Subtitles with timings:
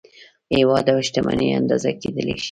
[0.55, 2.39] عواید او شتمني اندازه کیدلی شي.